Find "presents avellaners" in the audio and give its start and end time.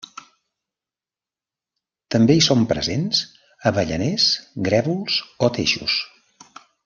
2.71-4.27